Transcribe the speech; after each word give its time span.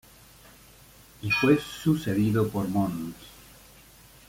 Y 1.21 1.29
fue 1.29 1.59
sucedido 1.59 2.47
por 2.49 2.67
Mons. 2.67 3.13